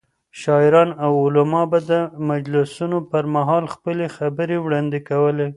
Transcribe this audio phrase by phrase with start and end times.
[0.41, 1.93] شاعران او علما به د
[2.29, 5.47] مجلسونو پر مهال خپلې خبرې وړاندې کولې.